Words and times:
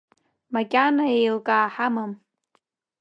Макьана 0.53 1.05
еилкаа 1.17 1.67
ҳамам. 1.75 2.11